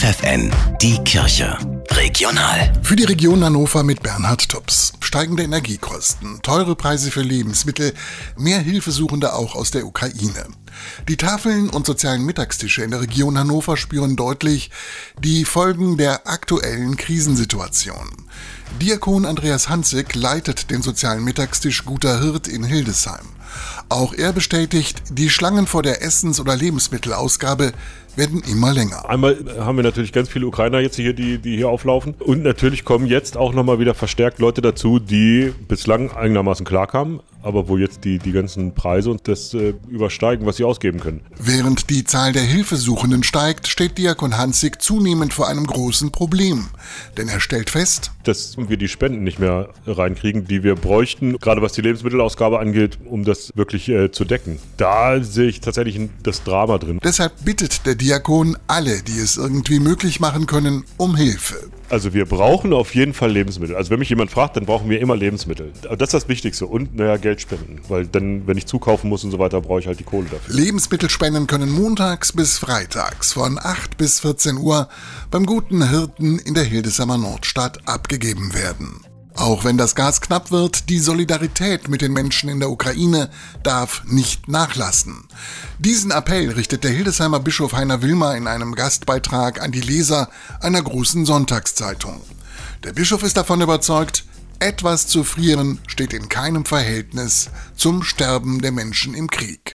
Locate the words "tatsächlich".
55.60-55.98